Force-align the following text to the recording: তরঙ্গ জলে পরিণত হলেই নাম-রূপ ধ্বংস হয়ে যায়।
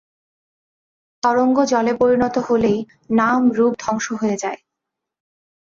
তরঙ্গ 1.23 1.57
জলে 1.71 1.93
পরিণত 1.97 2.35
হলেই 2.47 2.79
নাম-রূপ 3.11 3.73
ধ্বংস 3.79 4.05
হয়ে 4.21 4.37
যায়। 4.37 4.59